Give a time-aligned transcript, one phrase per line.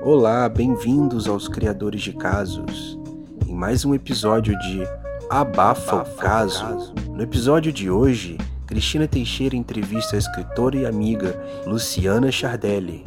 [0.00, 2.96] Olá, bem-vindos aos Criadores de Casos,
[3.48, 4.84] em mais um episódio de
[5.28, 6.94] Abafa o Caso.
[7.10, 11.34] No episódio de hoje, Cristina Teixeira entrevista a escritora e amiga
[11.66, 13.04] Luciana Chardelli.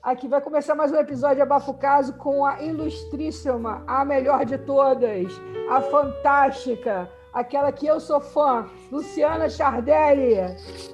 [0.00, 4.44] Aqui vai começar mais um episódio de Abafa o Caso com a ilustríssima, a melhor
[4.46, 5.32] de todas,
[5.68, 10.36] a fantástica, aquela que eu sou fã, Luciana Chardelli.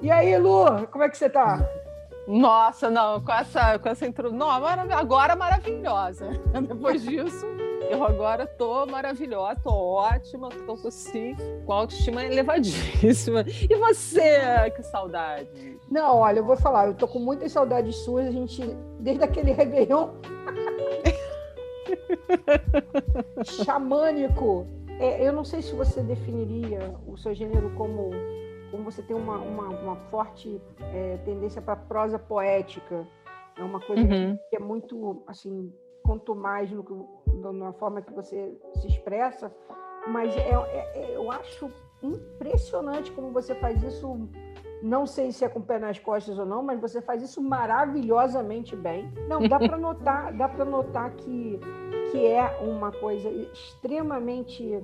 [0.01, 1.63] E aí, Lu, como é que você tá?
[2.29, 4.37] Nossa, não, com essa, com essa introdução.
[4.37, 6.29] Não, agora maravilhosa.
[6.67, 7.43] Depois disso,
[7.89, 13.43] eu agora tô maravilhosa, tô ótima, tô assim, com autoestima elevadíssima.
[13.67, 15.79] E você, que saudade?
[15.89, 18.61] Não, olha, eu vou falar, eu tô com muitas saudades suas, a gente,
[18.99, 20.09] desde aquele Réveillon
[23.43, 24.67] xamânico.
[24.99, 28.11] É, eu não sei se você definiria o seu gênero como
[28.71, 30.61] como você tem uma, uma, uma forte
[30.93, 33.07] é, tendência para prosa poética,
[33.57, 34.37] é uma coisa uhum.
[34.49, 35.71] que é muito, assim,
[36.03, 36.83] quanto mais no,
[37.27, 39.53] no, na forma que você se expressa,
[40.07, 41.71] mas é, é, é, eu acho
[42.01, 44.27] impressionante como você faz isso.
[44.81, 47.41] Não sei se é com o pé nas costas ou não, mas você faz isso
[47.41, 49.11] maravilhosamente bem.
[49.27, 51.59] Não, dá para notar, dá para notar que,
[52.11, 54.81] que é uma coisa extremamente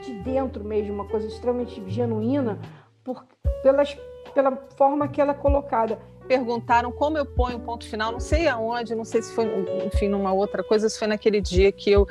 [0.00, 2.58] de dentro mesmo, uma coisa extremamente genuína,
[3.04, 3.24] por,
[3.62, 3.96] pelas,
[4.34, 5.98] pela forma que ela é colocada.
[6.26, 9.46] Perguntaram como eu ponho ponto final, não sei aonde, não sei se foi,
[9.84, 12.06] enfim, numa outra coisa, se foi naquele dia que eu.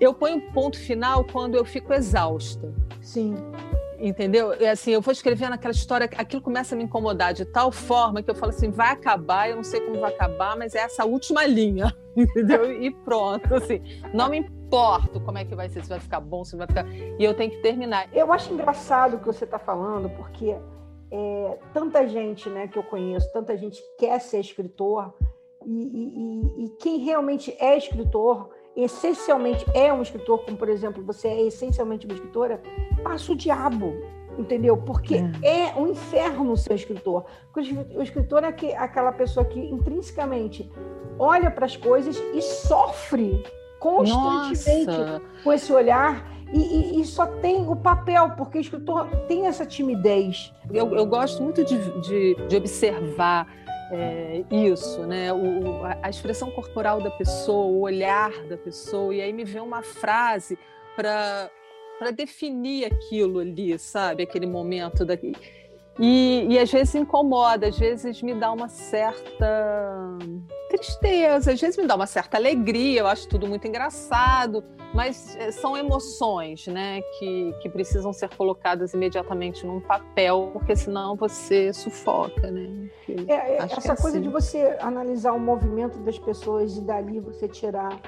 [0.00, 2.74] Eu ponho ponto final quando eu fico exausta.
[3.00, 3.36] Sim.
[4.04, 4.52] Entendeu?
[4.52, 8.22] É assim, eu vou escrevendo aquela história, aquilo começa a me incomodar de tal forma
[8.22, 11.06] que eu falo assim, vai acabar, eu não sei como vai acabar, mas é essa
[11.06, 12.70] última linha, entendeu?
[12.70, 13.80] E pronto, assim,
[14.12, 16.86] não me importo como é que vai ser, se vai ficar bom, se vai ficar.
[16.86, 18.06] E eu tenho que terminar.
[18.12, 20.54] Eu acho engraçado o que você está falando, porque
[21.10, 25.14] é, tanta gente né, que eu conheço, tanta gente quer ser escritor,
[25.64, 31.28] e, e, e, quem realmente é escritor, essencialmente é um escritor, como por exemplo, você
[31.28, 32.60] é essencialmente uma escritora,
[33.02, 33.94] passa o diabo,
[34.38, 34.76] entendeu?
[34.76, 37.24] Porque é, é um inferno ser escritor.
[37.94, 40.70] O escritor é aquela pessoa que intrinsecamente
[41.18, 43.44] olha para as coisas e sofre
[43.78, 45.22] constantemente Nossa.
[45.42, 49.66] com esse olhar e, e, e, só tem o papel, porque o escritor tem essa
[49.66, 50.52] timidez.
[50.72, 53.46] Eu, eu gosto muito de, de, de observar
[53.90, 55.32] é, isso, né?
[55.32, 59.82] O, a expressão corporal da pessoa, o olhar da pessoa, e aí me vem uma
[59.82, 60.58] frase
[60.96, 61.50] para
[62.14, 64.22] definir aquilo ali, sabe?
[64.22, 65.32] Aquele momento daqui.
[65.98, 70.18] E, e às vezes incomoda, às vezes me dá uma certa
[70.68, 75.52] tristeza, às vezes me dá uma certa alegria, eu acho tudo muito engraçado, mas eh,
[75.52, 82.50] são emoções, né, que, que precisam ser colocadas imediatamente num papel, porque senão você sufoca,
[82.50, 82.88] né?
[83.28, 84.20] É, é, essa é coisa assim.
[84.22, 88.00] de você analisar o movimento das pessoas e dali você tirar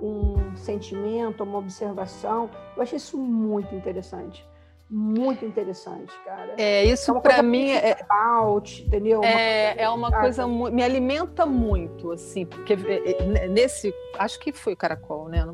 [0.00, 4.46] um sentimento, uma observação, eu acho isso muito interessante
[4.94, 6.54] muito interessante, cara.
[6.56, 9.18] É, isso é para mim é out, entendeu?
[9.18, 14.38] Uma é, coisa, é uma coisa me alimenta muito, assim, porque é, é, nesse, acho
[14.38, 15.44] que foi o caracol, né?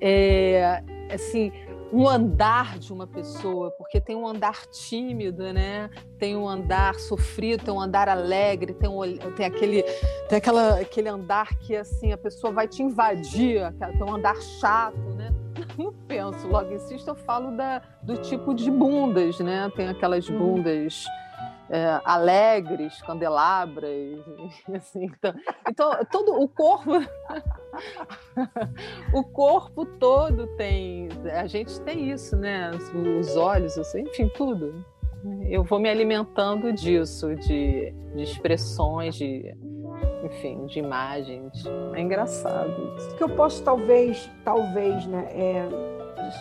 [0.00, 0.82] É,
[1.14, 1.52] assim,
[1.92, 5.88] um andar de uma pessoa, porque tem um andar tímido, né?
[6.18, 9.00] Tem um andar sofrido, tem um andar alegre, tem, um,
[9.36, 9.84] tem aquele
[10.28, 15.15] tem aquela, aquele andar que assim a pessoa vai te invadir, tem um andar chato?
[15.78, 19.70] não penso logo insisto, eu falo da, do tipo de bundas, né?
[19.74, 20.38] Tem aquelas uhum.
[20.38, 21.04] bundas
[21.68, 24.20] é, alegres, candelabras,
[24.74, 25.04] assim.
[25.04, 25.34] Então,
[25.68, 26.92] então todo o corpo,
[29.12, 32.70] o corpo todo tem, a gente tem isso, né?
[33.18, 34.84] Os olhos, assim, enfim, tudo.
[35.48, 39.56] Eu vou me alimentando disso, de, de expressões, de
[40.22, 41.64] enfim, de imagens.
[41.94, 43.10] É engraçado isso.
[43.10, 45.68] O que eu posso talvez, talvez, né, é,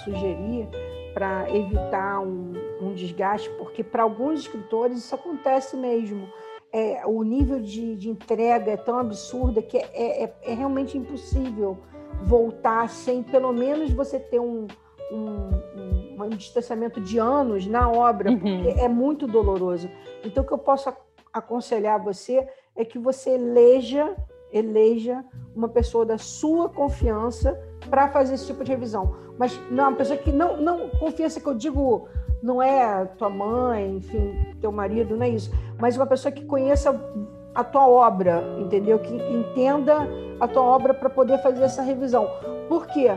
[0.03, 0.67] sugerir
[1.13, 6.27] para evitar um, um, desgaste, porque para alguns escritores isso acontece mesmo.
[6.73, 11.77] É, o nível de, de entrega é tão absurda que é, é, é, realmente impossível
[12.23, 14.67] voltar sem pelo menos você ter um,
[15.09, 18.39] um, um, distanciamento de anos na obra, uhum.
[18.39, 19.89] porque é muito doloroso.
[20.23, 20.93] Então, o que eu posso
[21.31, 24.15] aconselhar você é que você eleja,
[24.51, 25.23] eleja
[25.55, 29.15] uma pessoa da sua confiança para fazer esse tipo de revisão.
[29.37, 32.07] Mas não, uma pessoa que não, não confiança que eu digo
[32.43, 36.95] não é tua mãe, enfim, teu marido, não é isso, mas uma pessoa que conheça
[37.55, 38.99] a tua obra, entendeu?
[38.99, 40.07] Que entenda
[40.39, 42.29] a tua obra para poder fazer essa revisão.
[42.67, 43.09] Por quê?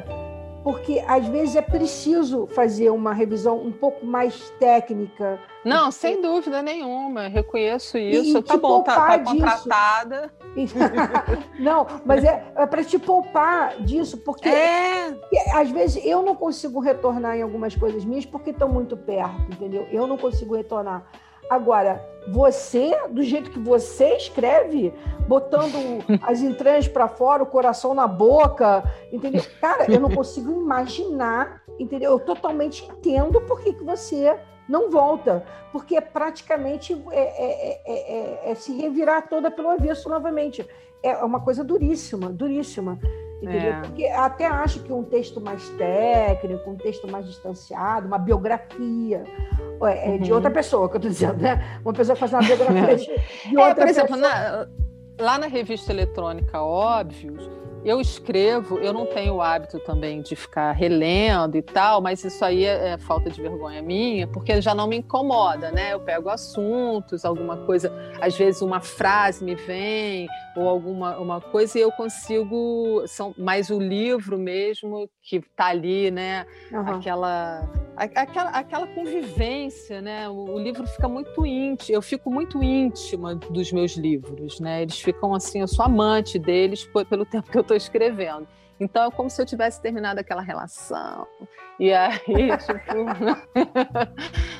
[0.69, 5.41] Porque às vezes é preciso fazer uma revisão um pouco mais técnica.
[5.65, 8.37] Não, sem dúvida nenhuma, reconheço isso.
[8.37, 10.31] E, tá bom, tá, tá contratada.
[11.59, 15.11] não, mas é, é para te poupar disso, porque, é.
[15.13, 19.51] porque às vezes eu não consigo retornar em algumas coisas minhas porque estão muito perto,
[19.51, 19.89] entendeu?
[19.91, 21.03] Eu não consigo retornar.
[21.49, 24.93] Agora, você, do jeito que você escreve,
[25.27, 29.43] botando as entranhas para fora, o coração na boca, entendeu?
[29.61, 32.13] Cara, eu não consigo imaginar, entendeu?
[32.13, 38.51] Eu totalmente entendo por que, que você não volta, porque é praticamente é, é, é,
[38.51, 40.67] é, se revirar toda pelo avesso novamente.
[41.03, 42.99] É uma coisa duríssima, duríssima.
[43.47, 43.81] É.
[43.83, 49.23] Porque até acho que um texto mais técnico, um texto mais distanciado, uma biografia
[49.83, 50.19] é, uhum.
[50.19, 51.79] de outra pessoa, que eu estou dizendo, né?
[51.85, 54.35] Uma pessoa que faz uma biografia de, de outra é, por exemplo, pessoa.
[54.35, 54.69] Na,
[55.21, 57.49] lá na revista eletrônica Óbvios,
[57.85, 62.45] eu escrevo, eu não tenho o hábito também de ficar relendo e tal, mas isso
[62.45, 65.93] aí é, é, falta de vergonha minha, porque já não me incomoda, né?
[65.93, 71.79] Eu pego assuntos, alguma coisa, às vezes uma frase me vem, ou alguma uma coisa,
[71.79, 73.03] e eu consigo.
[73.07, 76.47] São mais o livro mesmo que está ali, né?
[76.73, 76.81] Uhum.
[76.81, 80.29] Aquela, aquela, aquela convivência, né?
[80.29, 84.83] O, o, livro fica muito íntimo, eu fico muito íntima dos meus livros, né?
[84.83, 88.49] Eles ficam assim, eu sou amante deles pelo tempo que eu estou escrevendo.
[88.81, 91.27] Então é como se eu tivesse terminado aquela relação.
[91.81, 92.17] E aí,
[92.59, 92.97] tipo,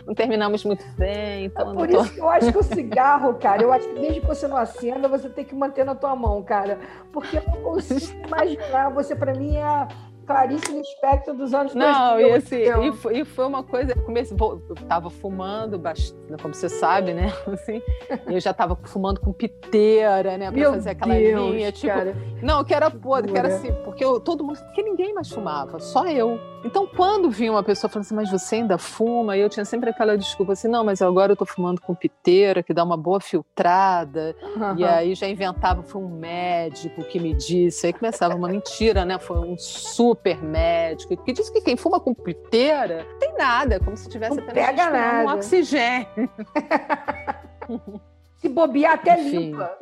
[0.07, 1.47] não terminamos muito bem.
[1.47, 2.03] Então é por tô...
[2.03, 4.57] isso que eu acho que o cigarro, cara, eu acho que desde que você não
[4.57, 6.79] acenda, você tem que manter na tua mão, cara.
[7.13, 8.91] Porque eu não consigo imaginar.
[8.91, 9.89] Você, para mim, é
[10.29, 14.37] Clarice Lispector dos anos Não, 2000, e assim, e foi, e foi, uma coisa, comecei,
[14.39, 17.33] eu estava fumando bastante, como você sabe, né?
[17.49, 17.81] Assim,
[18.27, 20.51] eu já estava fumando com piteira, né?
[20.53, 22.15] Para fazer aquela Deus, linha, tipo, cara.
[22.43, 25.79] não, que era podre, que era assim, porque eu, todo mundo, porque ninguém mais fumava,
[25.79, 26.39] só eu.
[26.65, 29.37] Então, quando vinha uma pessoa falando assim, mas você ainda fuma?
[29.37, 32.63] E eu tinha sempre aquela desculpa assim, não, mas agora eu tô fumando com piteira,
[32.63, 34.35] que dá uma boa filtrada.
[34.43, 34.77] Uhum.
[34.77, 37.87] E aí já inventava, foi um médico que me disse.
[37.87, 39.19] Aí começava uma mentira, né?
[39.19, 44.09] Foi um super médico que disse que quem fuma com piteira tem nada, como se
[44.09, 45.29] tivesse não pega nada.
[45.29, 46.07] um oxigênio.
[48.37, 49.39] se bobear até Enfim.
[49.39, 49.77] limpa.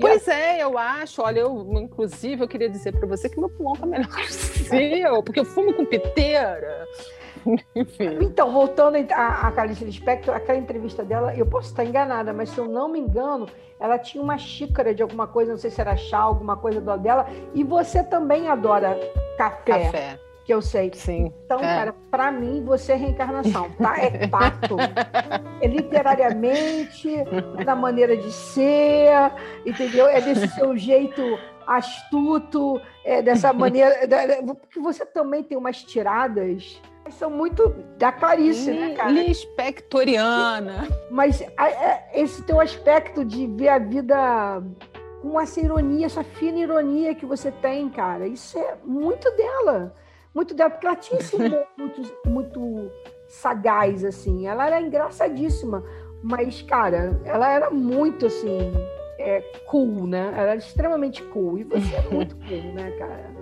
[0.00, 1.20] Pois é, eu acho.
[1.22, 4.32] Olha, eu, inclusive, eu queria dizer para você que meu pulmão tá melhor que o
[4.32, 6.86] seu, porque eu fumo com piteira.
[8.20, 12.58] Então, voltando a, a Clarice Lispector, aquela entrevista dela, eu posso estar enganada, mas se
[12.58, 13.46] eu não me engano,
[13.80, 16.96] ela tinha uma xícara de alguma coisa, não sei se era chá, alguma coisa do
[16.98, 18.98] dela, e você também adora
[19.36, 19.84] café.
[19.84, 20.90] Café que eu sei.
[20.94, 21.30] Sim.
[21.44, 21.62] Então, é.
[21.62, 23.98] cara, para mim você é reencarnação, tá?
[24.00, 24.78] É fato.
[25.60, 27.14] é literariamente,
[27.58, 29.12] é da maneira de ser,
[29.66, 30.06] entendeu?
[30.06, 31.22] É desse seu jeito
[31.66, 33.94] astuto, é dessa maneira.
[34.58, 36.80] Porque você também tem umas tiradas
[37.10, 39.10] são muito da Clarice, né, cara?
[39.10, 40.86] Lispectoriana.
[41.10, 41.42] Mas
[42.12, 44.62] esse teu aspecto de ver a vida
[45.22, 49.94] com essa ironia, essa fina ironia que você tem, cara, isso é muito dela
[50.34, 52.90] muito dela, porque ela tinha esse humor muito, muito
[53.26, 54.46] sagaz, assim.
[54.46, 55.84] Ela era engraçadíssima,
[56.22, 58.72] mas, cara, ela era muito, assim,
[59.18, 60.32] é, cool, né?
[60.32, 61.58] Ela era extremamente cool.
[61.58, 63.38] E você é muito cool, né, cara?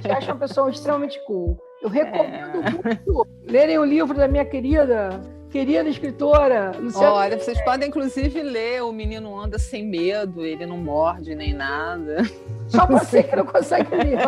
[0.00, 1.58] Você acha uma pessoa extremamente cool.
[1.80, 2.70] Eu recomendo é.
[2.70, 5.20] muito lerem o livro da minha querida
[5.52, 6.72] querida escritora.
[6.78, 7.12] Luciana...
[7.12, 12.22] Olha, vocês podem inclusive ler O Menino Anda Sem Medo, ele não morde nem nada.
[12.66, 14.18] Só você que não consegue ler.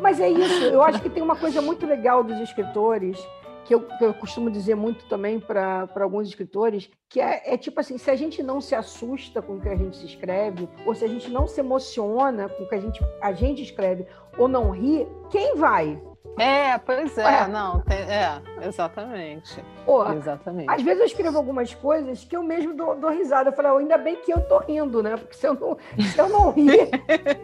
[0.00, 3.18] Mas é isso, eu acho que tem uma coisa muito legal dos escritores,
[3.64, 7.80] que eu, que eu costumo dizer muito também para alguns escritores, que é, é, tipo
[7.80, 10.94] assim, se a gente não se assusta com o que a gente se escreve, ou
[10.94, 14.48] se a gente não se emociona com o que a gente, a gente escreve, ou
[14.48, 16.00] não ri, quem vai?
[16.36, 17.46] É, pois é, é.
[17.46, 19.64] não, tem, é, exatamente.
[19.84, 20.68] Pô, exatamente.
[20.68, 23.50] Às vezes eu escrevo algumas coisas que eu mesmo dou, dou risada.
[23.50, 25.16] Eu falo, ainda bem que eu tô rindo, né?
[25.16, 26.90] Porque se eu não, se eu não rir,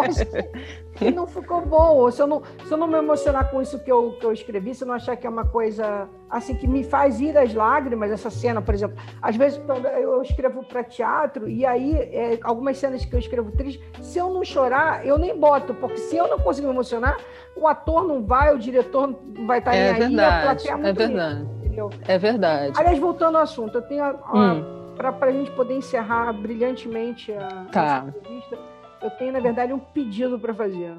[0.94, 2.11] que não ficou bom.
[2.11, 4.75] Se eu não, se eu não me emocionar com isso que eu, que eu escrevi,
[4.75, 8.11] se eu não achar que é uma coisa assim que me faz ir às lágrimas,
[8.11, 8.97] essa cena, por exemplo.
[9.20, 9.61] Às vezes
[10.00, 14.30] eu escrevo para teatro e aí é, algumas cenas que eu escrevo triste, se eu
[14.30, 17.16] não chorar, eu nem boto, porque se eu não consigo me emocionar,
[17.56, 20.73] o ator não vai, o diretor não vai estar é nem verdade, aí, a plateia
[20.73, 21.49] é muito É verdade.
[21.70, 21.90] Entendeu?
[22.06, 22.73] É verdade.
[22.76, 24.94] Aliás, voltando ao assunto, eu tenho hum.
[24.97, 28.04] para a gente poder encerrar brilhantemente a tá.
[28.06, 28.59] entrevista,
[29.02, 30.97] eu tenho, na verdade, um pedido para fazer.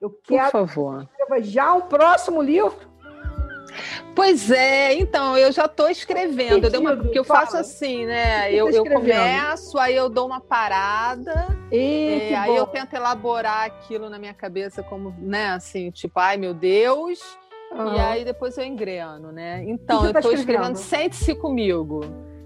[0.00, 1.08] Eu quero Por favor.
[1.26, 2.90] que já o próximo livro
[4.14, 8.52] Pois é, então, eu já estou escrevendo, eu uma, porque eu faço assim, né?
[8.52, 14.10] Eu, eu, começo, aí eu dou uma parada, e, é, aí eu tento elaborar aquilo
[14.10, 17.20] na minha cabeça como, né, assim, tipo, ai meu Deus,
[17.72, 17.94] uhum.
[17.94, 19.62] e aí depois eu engreno, né?
[19.64, 22.00] Então, eu estou tá escrevendo Sente-se Comigo.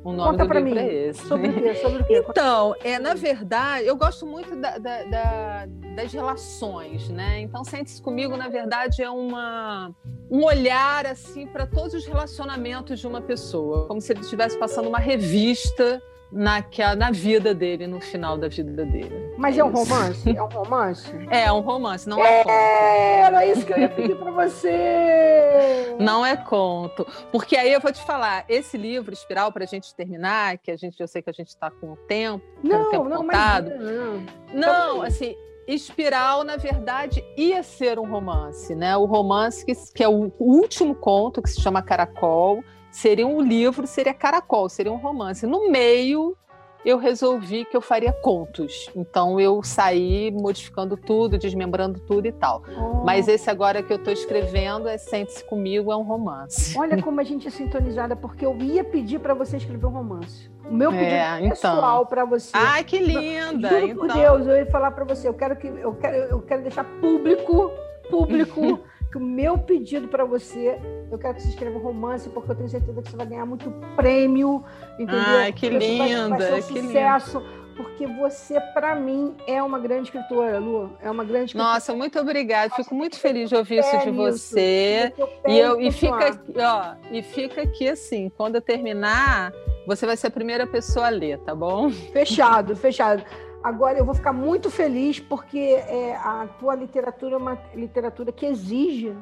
[0.04, 0.78] O nome Conta do livro mim.
[0.78, 1.26] é esse.
[1.26, 1.74] Sobre o quê?
[1.76, 2.24] Sobre o quê?
[2.28, 7.40] Então, é, na verdade, eu gosto muito da, da, da, das relações, né?
[7.40, 9.90] Então, Sente-se Comigo, na verdade, é uma,
[10.30, 14.88] um olhar assim para todos os relacionamentos de uma pessoa, como se ele estivesse passando
[14.90, 16.64] uma revista na,
[16.96, 19.34] na vida dele, no final da vida dele.
[19.36, 20.36] Mas é, é um romance?
[20.36, 21.12] É um romance?
[21.30, 22.54] É, é um romance, não é, é conto.
[22.54, 25.96] Era isso que eu ia pedir para você!
[25.98, 27.06] Não é conto.
[27.30, 30.76] Porque aí eu vou te falar, esse livro, Espiral, para a gente terminar, que a
[30.76, 33.16] gente, eu sei que a gente está com o tempo, não, com o tempo não,
[33.18, 33.70] contado.
[33.70, 38.96] Mas, não, não assim, Espiral, na verdade, ia ser um romance, né?
[38.96, 42.62] O romance que, que é o último conto, que se chama Caracol,
[42.94, 45.44] seria um livro, seria Caracol, seria um romance.
[45.44, 46.36] No meio,
[46.84, 48.88] eu resolvi que eu faria contos.
[48.94, 52.62] Então eu saí modificando tudo, desmembrando tudo e tal.
[52.68, 53.04] Oh.
[53.04, 56.78] Mas esse agora que eu estou escrevendo é Sente-se Comigo, é um romance.
[56.78, 60.48] Olha como a gente é sintonizada, porque eu ia pedir para você escrever um romance.
[60.64, 61.50] O meu pedido é, então.
[61.50, 62.52] pessoal para você.
[62.52, 63.68] Ai, que linda!
[63.70, 64.06] Juro então.
[64.06, 66.84] por Deus, eu ia falar para você, eu quero que eu quero, eu quero deixar
[67.00, 67.72] público,
[68.08, 68.80] público
[69.14, 70.76] que o meu pedido para você,
[71.08, 73.46] eu quero que você escreva um romance, porque eu tenho certeza que você vai ganhar
[73.46, 75.14] muito prêmio, entendeu?
[75.16, 77.42] Ai, que linda, vai, vai ser um sucesso.
[77.76, 80.96] Porque você, para mim, é uma grande escritora, Lu.
[81.00, 81.74] É uma grande escritora.
[81.74, 82.74] Nossa, muito obrigada.
[82.74, 85.12] Fico muito feliz de ouvir isso de você.
[85.16, 85.28] Isso.
[85.46, 89.52] E, eu, e, fica, ó, e fica aqui assim, quando eu terminar,
[89.86, 91.90] você vai ser a primeira pessoa a ler, tá bom?
[91.90, 93.24] Fechado, fechado.
[93.64, 98.44] Agora eu vou ficar muito feliz porque é, a tua literatura é uma literatura que
[98.44, 99.16] exige,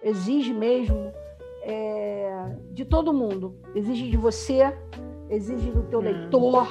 [0.00, 1.12] exige mesmo
[1.62, 3.56] é, de todo mundo.
[3.74, 4.72] Exige de você,
[5.28, 6.02] exige do teu hum.
[6.02, 6.68] leitor,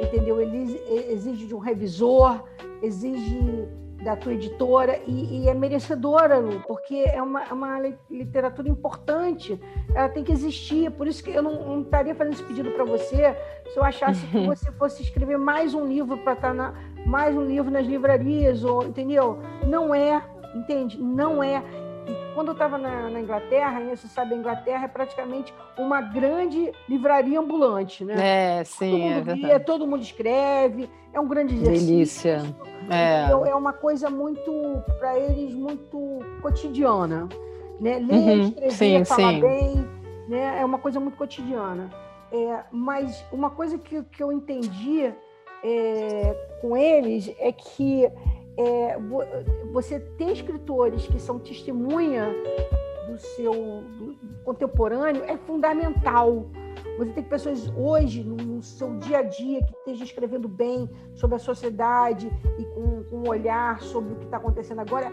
[0.00, 0.40] entendeu?
[0.40, 2.44] Exige de um revisor,
[2.80, 3.68] exige
[4.02, 7.78] da tua editora e, e é merecedora, Lu, porque é uma, é uma,
[8.10, 9.60] literatura importante,
[9.94, 10.90] ela tem que existir.
[10.90, 13.36] Por isso que eu não, não estaria fazendo esse pedido para você
[13.72, 16.74] se eu achasse que você fosse escrever mais um livro para estar tá na
[17.06, 19.38] mais um livro nas livrarias, ou entendeu?
[19.66, 20.22] Não é,
[20.54, 20.98] entende?
[20.98, 21.62] Não é.
[22.34, 27.38] Quando eu estava na, na, Inglaterra, você sabe, a Inglaterra é praticamente uma grande livraria
[27.40, 28.58] ambulante, né?
[28.58, 31.86] É, sim, todo mundo é todo mundo escreve, é um grande exercício.
[31.86, 32.56] Delícia.
[32.90, 33.30] É.
[33.30, 34.52] é uma coisa muito,
[34.98, 37.28] para eles, muito cotidiana.
[37.80, 37.98] Né?
[37.98, 39.40] Ler, uhum, escrever, sim, falar sim.
[39.40, 39.88] bem,
[40.28, 40.58] né?
[40.60, 41.90] é uma coisa muito cotidiana.
[42.32, 45.12] É, mas uma coisa que, que eu entendi
[45.62, 48.10] é, com eles é que
[48.60, 48.98] é,
[49.72, 52.26] você ter escritores que são testemunha
[53.08, 56.46] do seu do contemporâneo é fundamental
[57.00, 61.38] você tem pessoas hoje, no seu dia a dia, que estejam escrevendo bem sobre a
[61.38, 65.10] sociedade e com, com um olhar sobre o que está acontecendo agora.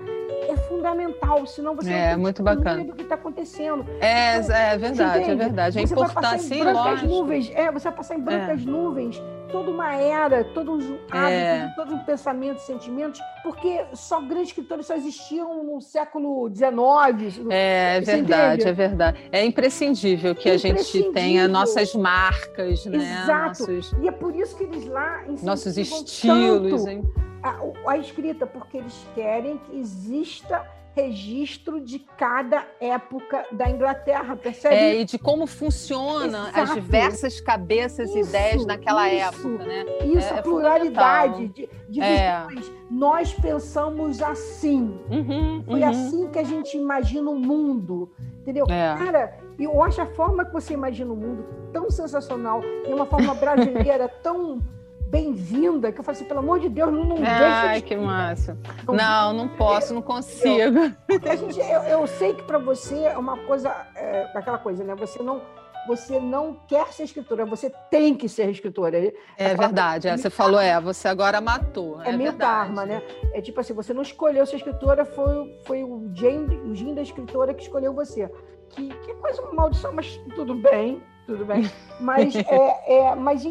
[0.50, 2.84] É fundamental, senão você é, não muito bacana.
[2.84, 3.86] do que está acontecendo.
[4.02, 5.80] É, então, é verdade, é verdade.
[5.80, 7.52] É você importante, vai passar em brancas nuvens.
[7.54, 8.66] É, você vai passar em brancas é.
[8.66, 11.18] nuvens toda uma era, todos os é.
[11.18, 11.74] hábitos, é.
[11.76, 17.48] todos os pensamentos, sentimentos, porque só grandes escritores só existiam no século XIX.
[17.50, 18.70] É, é verdade, entende?
[18.70, 19.30] é verdade.
[19.32, 23.24] É imprescindível que a gente tenha nossas marcas, né?
[23.24, 23.72] Exato.
[23.72, 23.94] Nossos...
[24.02, 27.04] E é por isso que eles lá nossos estilos, hein?
[27.48, 30.66] A, a escrita, porque eles querem que exista
[30.98, 34.76] registro de cada época da Inglaterra, percebe?
[34.76, 36.60] É, e de como funciona Exato.
[36.60, 39.86] as diversas cabeças e ideias naquela isso, época, né?
[40.06, 42.48] Isso, é, a é pluralidade de, de é.
[42.48, 42.72] visões.
[42.90, 45.00] Nós pensamos assim.
[45.08, 45.88] Uhum, Foi uhum.
[45.88, 48.12] assim que a gente imagina o mundo,
[48.42, 48.66] entendeu?
[48.68, 48.96] É.
[48.98, 53.36] Cara, eu acho a forma que você imagina o mundo tão sensacional e uma forma
[53.36, 54.64] brasileira tão
[55.10, 57.88] bem-vinda, que eu falei assim, pelo amor de Deus, não, não deixa Ai, de...
[57.88, 58.58] que massa.
[58.86, 60.94] Não, não, não posso, não consigo.
[61.08, 64.96] Eu, gente, eu, eu sei que para você é uma coisa, é, aquela coisa, né?
[64.96, 65.42] Você não,
[65.88, 68.98] você não quer ser escritora, você tem que ser escritora.
[68.98, 72.02] É, é verdade, é, você falou, é, você agora matou.
[72.02, 73.02] É, é minha karma, né?
[73.34, 77.02] É tipo assim, você não escolheu ser escritora, foi, foi o Jane, o Jim da
[77.02, 78.30] escritora que escolheu você.
[78.70, 81.70] Que, que coisa uma maldição, mas tudo bem, tudo bem.
[82.00, 83.46] Mas é, é, mas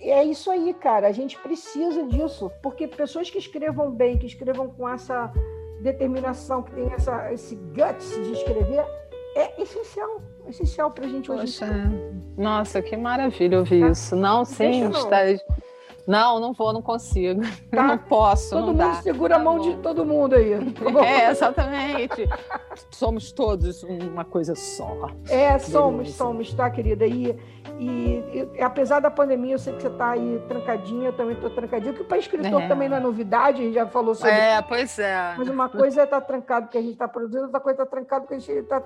[0.00, 1.08] é isso aí, cara.
[1.08, 5.30] A gente precisa disso, porque pessoas que escrevam bem, que escrevam com essa
[5.82, 8.84] determinação, que tem essa, esse guts de escrever,
[9.34, 11.58] é essencial, é essencial para a gente hoje.
[11.58, 11.92] Poxa,
[12.36, 13.90] nossa, que maravilha ouvir tá?
[13.90, 14.16] isso.
[14.16, 15.24] Não, sim, está
[16.08, 17.42] Não, não vou, não consigo.
[17.68, 17.82] Tá.
[17.82, 18.94] Não posso, todo não mundo dá.
[18.94, 19.62] segura tá a mão bom.
[19.62, 20.52] de todo mundo aí.
[21.04, 22.26] É, exatamente.
[22.90, 25.10] somos todos uma coisa só.
[25.28, 26.16] É, somos, Beleza.
[26.16, 27.06] somos, tá, querida?
[27.06, 27.36] E,
[27.78, 31.50] e, e, apesar da pandemia, eu sei que você está aí trancadinha, eu também estou
[31.50, 32.68] trancadinha, que para escritor é.
[32.68, 35.34] também não é novidade, a gente já falou sobre É, pois é.
[35.36, 37.84] Mas uma coisa é estar tá trancado porque a gente está produzindo, outra coisa é
[37.84, 38.82] estar tá trancado porque a gente está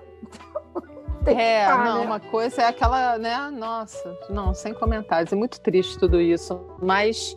[1.31, 2.07] é, tá, não, né?
[2.07, 3.51] uma coisa é aquela, né?
[3.51, 5.33] Nossa, não, sem comentários.
[5.33, 7.37] É muito triste tudo isso, mas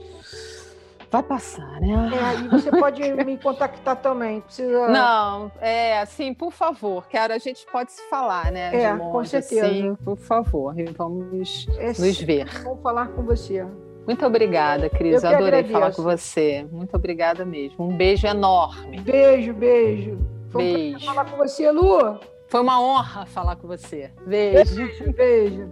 [1.12, 2.12] vai passar, né?
[2.14, 4.42] É, e você pode me contactar também.
[4.42, 4.88] Precisa...
[4.88, 8.76] Não, é assim, por favor, quero, a gente pode se falar, né?
[8.76, 9.68] É, monte, com certeza.
[9.68, 12.48] Sim, por favor, vamos é, nos ver.
[12.64, 13.66] Vou falar com você.
[14.06, 15.24] Muito obrigada, Cris.
[15.24, 15.74] Eu Adorei agradeço.
[15.74, 16.68] falar com você.
[16.72, 17.86] Muito obrigada mesmo.
[17.86, 19.00] Um beijo enorme.
[19.00, 20.20] Beijo, beijo.
[20.52, 20.98] Foi beijo.
[20.98, 22.20] Um falar com você, Lu.
[22.56, 24.10] Foi uma honra falar com você.
[24.26, 24.76] Beijo.
[24.78, 25.12] Beijo.
[25.12, 25.70] beijo.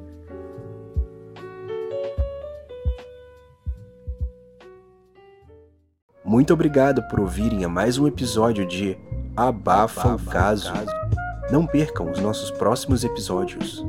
[6.25, 8.97] Muito obrigado por ouvirem a mais um episódio de
[9.33, 10.73] Abafa, Abafa o caso.
[10.73, 10.91] caso.
[11.49, 13.81] Não percam os nossos próximos episódios.